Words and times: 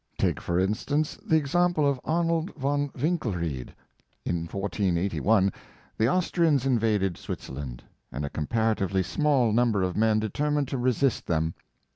Take 0.17 0.41
for 0.41 0.59
instance, 0.59 1.19
the 1.23 1.35
example 1.37 1.87
of 1.87 2.01
Arnold 2.03 2.51
von 2.55 2.89
Winkelried. 2.99 3.75
In 4.25 4.47
1481 4.47 5.53
the 5.95 6.07
Austrians 6.09 6.65
in 6.65 6.79
vaded 6.79 7.17
Switzerland, 7.17 7.83
and 8.11 8.25
a 8.25 8.29
comparatively 8.31 9.03
small 9.03 9.53
number 9.53 9.83
of 9.83 9.95
men 9.95 10.19
determined 10.19 10.69
to 10.69 10.79
resist 10.79 11.27
them. 11.27 11.53